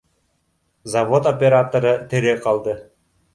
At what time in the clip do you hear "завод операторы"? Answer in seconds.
0.93-1.93